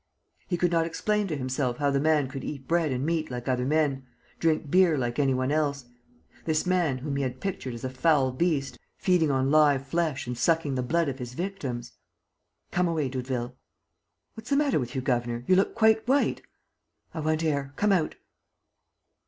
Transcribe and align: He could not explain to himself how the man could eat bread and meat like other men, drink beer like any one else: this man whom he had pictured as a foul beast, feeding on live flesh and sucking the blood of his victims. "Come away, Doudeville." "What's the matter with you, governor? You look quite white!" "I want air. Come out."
He 0.47 0.57
could 0.57 0.71
not 0.71 0.87
explain 0.87 1.27
to 1.27 1.37
himself 1.37 1.77
how 1.77 1.91
the 1.91 1.99
man 1.99 2.27
could 2.27 2.43
eat 2.43 2.67
bread 2.67 2.91
and 2.91 3.05
meat 3.05 3.29
like 3.29 3.47
other 3.47 3.65
men, 3.67 4.07
drink 4.39 4.71
beer 4.71 4.97
like 4.97 5.19
any 5.19 5.35
one 5.35 5.51
else: 5.51 5.85
this 6.45 6.65
man 6.65 6.97
whom 6.97 7.17
he 7.17 7.21
had 7.21 7.39
pictured 7.39 7.75
as 7.75 7.83
a 7.83 7.89
foul 7.91 8.31
beast, 8.31 8.79
feeding 8.97 9.29
on 9.29 9.51
live 9.51 9.85
flesh 9.85 10.25
and 10.25 10.39
sucking 10.39 10.73
the 10.73 10.81
blood 10.81 11.07
of 11.07 11.19
his 11.19 11.35
victims. 11.35 11.91
"Come 12.71 12.87
away, 12.87 13.09
Doudeville." 13.09 13.55
"What's 14.33 14.49
the 14.49 14.55
matter 14.57 14.79
with 14.79 14.95
you, 14.95 15.01
governor? 15.01 15.43
You 15.45 15.55
look 15.55 15.75
quite 15.75 16.07
white!" 16.07 16.41
"I 17.13 17.19
want 17.19 17.43
air. 17.43 17.71
Come 17.75 17.91
out." 17.91 18.15